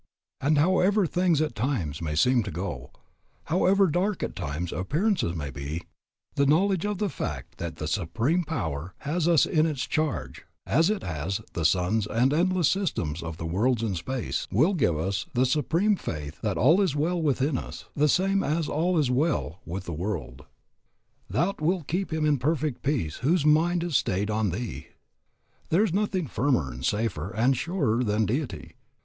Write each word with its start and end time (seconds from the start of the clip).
And 0.41 0.57
however 0.57 1.05
things 1.05 1.41
at 1.43 1.53
times 1.53 2.01
may 2.01 2.15
seem 2.15 2.41
to 2.41 2.49
go, 2.49 2.89
however 3.43 3.85
dark 3.85 4.23
at 4.23 4.35
times 4.35 4.71
appearances 4.73 5.35
may 5.35 5.51
be, 5.51 5.83
the 6.33 6.47
knowledge 6.47 6.85
of 6.87 6.97
the 6.97 7.07
fact 7.07 7.59
that 7.59 7.75
"the 7.75 7.87
Supreme 7.87 8.43
Power 8.43 8.95
has 9.01 9.27
us 9.27 9.45
in 9.45 9.67
its 9.67 9.85
charge 9.85 10.43
as 10.65 10.89
it 10.89 11.03
has 11.03 11.39
the 11.53 11.63
suns 11.65 12.07
and 12.07 12.33
endless 12.33 12.67
systems 12.67 13.21
of 13.21 13.39
worlds 13.39 13.83
in 13.83 13.93
space," 13.93 14.47
will 14.51 14.73
give 14.73 14.97
us 14.97 15.27
the 15.35 15.45
supreme 15.45 15.95
faith 15.95 16.41
that 16.41 16.57
all 16.57 16.81
is 16.81 16.95
well 16.95 17.21
with 17.21 17.39
us, 17.39 17.85
the 17.95 18.09
same 18.09 18.41
as 18.43 18.67
all 18.67 18.97
is 18.97 19.11
well 19.11 19.61
with 19.67 19.83
the 19.85 19.93
world. 19.93 20.45
"Thou 21.29 21.53
wilt 21.59 21.85
keep 21.85 22.11
him 22.11 22.25
in 22.25 22.39
perfect 22.39 22.81
peace 22.81 23.17
whose 23.17 23.45
mind 23.45 23.83
is 23.83 23.95
stayed 23.95 24.31
on 24.31 24.49
Thee." 24.49 24.87
There 25.69 25.83
is 25.83 25.93
nothing 25.93 26.25
firmer, 26.25 26.71
and 26.71 26.83
safer, 26.83 27.29
and 27.35 27.55
surer 27.55 28.03
than 28.03 28.25
Deity. 28.25 28.71